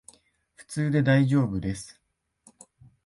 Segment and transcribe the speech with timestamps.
[0.55, 2.01] 普通でだいじょうぶです